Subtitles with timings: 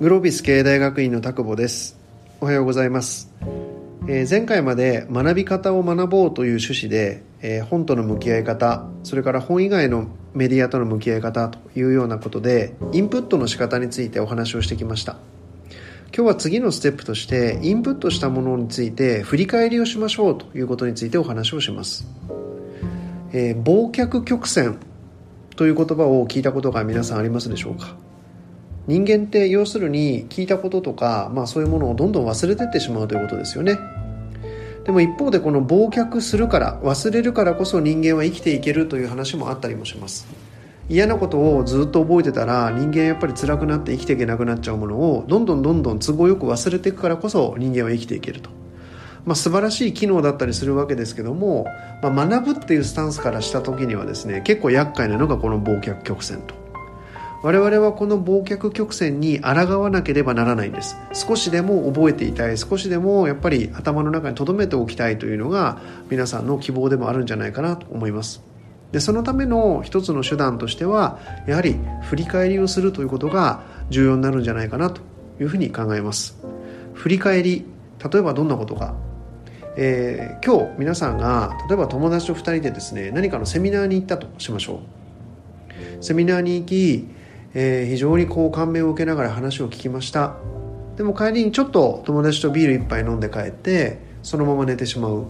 [0.00, 1.98] グロービス経営大学院の田久保です。
[2.40, 3.30] おはようございます、
[4.08, 15.18] えー、前回まで学び方を学ぼうという趣旨で、えー、本との向き合い方それから本以外のメディアとの向き合い方というようなことでインプットの仕方についてお話をしてきました。
[16.16, 22.06] 今日は次のステップとしてインプットしたものについて振り返りをしましょうということについてお話をします、
[23.34, 24.78] えー、忘却曲線
[25.56, 27.94] という言葉を聞いたことが皆さんありますでしょうか？
[28.90, 33.78] 人間って要するに聞いたこととか、まあ、そういうものをどんどん忘れてってしまうということですよね。
[34.84, 40.26] でも一方でこの忘却するから忘れるからこそ人間は生きていけるという話もあったりもします。
[40.88, 48.50] 嫌なことをずっと覚えてたら人間やっぱり辛くなって生きていけなくなっちゃうものをどんどんどんどん都合よく忘れていくからこそ人間は生きていけると、
[49.24, 51.66] まあ、素晴らしい機能だったりするわけですけども、
[52.02, 56.59] まあ、学ぶっていうスタンスからした時にはですね結構厄介なのがこの忘却曲線と。
[57.42, 60.98] 我々はこの忘却曲線に抗わなければならないんです。
[61.14, 65.78] 少しでも覚えていたい少しでもやっぱり頭の中に留めておきたいというのが
[66.10, 68.42] 皆さんの希望でもあるんじゃないかなと思います。
[68.92, 75.00] でそのための一つの手段としてはやはり振り返りをするということが重要になるんじゃないかなと
[75.40, 76.36] いうふうに考えます。
[76.92, 77.64] 振り返り
[78.12, 78.94] 例えばどんなことか、
[79.78, 84.82] えー、今日皆さんが例えば友達と2人でですね何かのセミナーに行ったとしましょ
[86.00, 86.04] う。
[86.04, 87.08] セミナーに行き、
[87.54, 90.36] えー、非常にこう感銘を受けながら話を聞きました。
[90.96, 95.26] でも帰りにちょっと友達とビール一杯飲んで帰ってそのまま寝てしまう。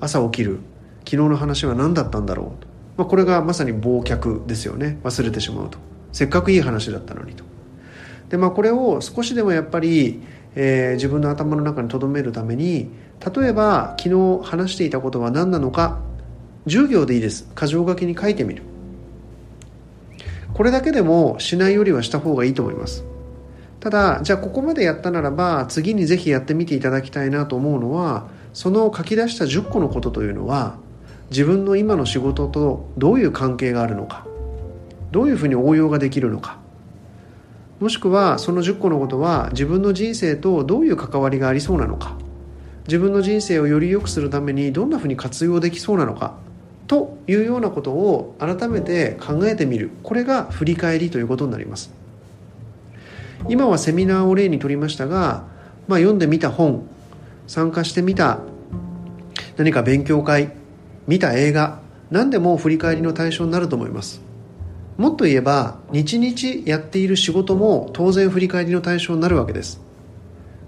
[0.00, 0.58] 朝起きる。
[1.04, 2.68] 昨日の話は何だったんだろうと。
[2.96, 4.98] まあ、これがまさに忘却ですよね。
[5.04, 5.78] 忘れてしまうと。
[6.12, 7.44] せっかくいい話だったのにと。
[8.28, 10.22] でまあこれを少しでもやっぱり、
[10.54, 12.90] えー、自分の頭の中に留めるために
[13.34, 16.00] 例えば昨日話していたことは何なのか。
[16.66, 17.48] 10行でいいです。
[17.56, 18.62] 箇条書きに書いてみる。
[20.54, 23.04] これだけでもしないよりはした方がいいと思います。
[23.82, 30.76] ただじゃあここまでやったならば次にぜひやってみていただきたいなと思うのはその書き出した10個のことというのは
[31.30, 34.24] 自分の今の仕事とどういう関係があるのか
[35.10, 36.58] どういうふうに応用ができるのか
[37.80, 42.16] もしくはその10個のことは自分の人生とどういう関わりがありそうなのか
[42.86, 46.36] 自分の人生をより良くするためにどんなふうに活用できそうなのか
[46.86, 49.90] というようなことを改めて考えてみる。
[50.02, 51.92] これが振り返りということになります。
[53.48, 55.44] 今はセミナーを例にとりましたが、
[55.88, 56.86] まあ、読んでみた本
[57.46, 58.40] 参加してみた
[59.56, 60.52] 何か勉強会
[61.06, 64.20] 見た映画何でも振り返りの対象になると思います。
[64.96, 69.80] もっと言えば日々やっている仕事も当然振り返りの対象になるわけです。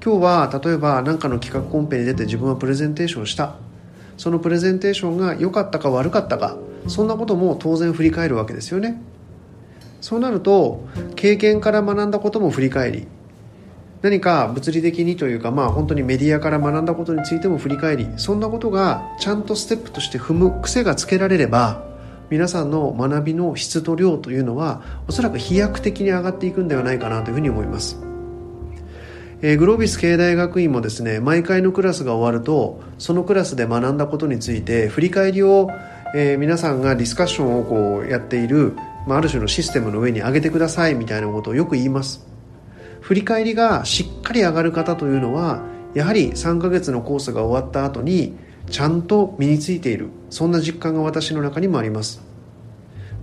[0.05, 3.57] 今日は例えば何かの企画コンペに出て自分はプレゼンテーションした。
[4.17, 9.01] そのプレゼンテーションが良かったか悪かったかそんなことも当然振り返るわけですよね。
[10.01, 10.85] そうなると
[11.17, 13.07] 経験から学んだことも振り返り
[14.03, 21.83] 何か物理的にというかまあ本当にメディアから学んだことについても振り返りそんなことがちゃんとステップとして踏む癖がつけられれば
[22.29, 27.99] 皆さんの学びの質と量というのはおそらく飛躍的に上がっていくんではないかなというふうに思います、
[29.47, 35.69] えー、グロービス経営大学院もですね毎回のクラスが終わるとそのクラスで学んだことについて振り返りを、
[36.15, 38.75] えー、皆さんがディスカッションをこうやっている、
[39.07, 42.27] まあ、ある種のシステムの上に上げてくださいみたいなことをよく言います。
[43.03, 45.63] 振り返りがしっかり上がる方というのは
[45.93, 48.39] やはり3ヶ月のコースが終わった後に
[48.71, 50.09] ちゃんと身についている。
[50.31, 52.23] そんな実感が私の中にもあります。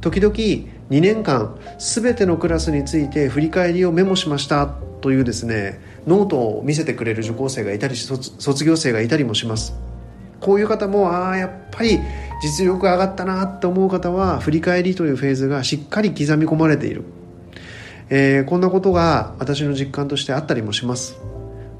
[0.01, 0.67] 時々2
[1.01, 4.90] 年間全てのクラスについて振り返りをメモしました。
[5.01, 9.73] というですねノートを見せてくれる受講生がいたり卒業生がいたりもします。
[10.39, 11.99] こういう方もああやっぱり
[12.41, 17.03] 実力上がったなって思う方は振り返りというフェーズがしっかり刻み込まれている。
[18.09, 21.17] えー、こんなことが私の実感としてあったりもします。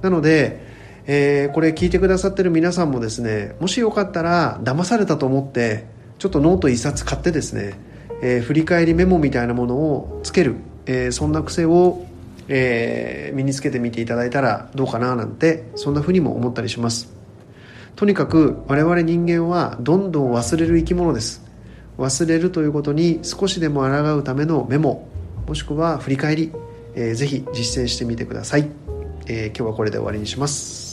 [0.01, 0.61] なので、
[1.07, 5.85] えー、これ聞いてくださってる皆さんもですねもしよかったら騙されたと思って
[6.19, 7.73] ちょっとノート1冊買ってですね、
[8.21, 12.05] えー、振り返りメモみたいなものをつける、えー、そんな癖を、
[12.53, 17.13] えー、身につけてみていただいたらどうかななんてそんなふうにも思ったりします。
[17.95, 21.43] とにかく我々人間はどんどん忘れる生き物です。
[21.97, 25.07] 忘れるということに少しでも抗うためのメモ
[25.47, 26.51] もしくは振り返り、
[26.95, 28.69] えー、ぜひ実践してみてください、
[29.27, 30.90] えー、今日はこれで終わりにします。